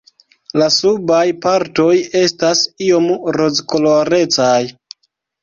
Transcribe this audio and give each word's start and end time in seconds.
La 0.59 0.69
subaj 0.75 1.19
partoj 1.45 1.89
estas 2.21 2.65
iom 2.87 3.07
rozkolorecaj. 3.39 4.59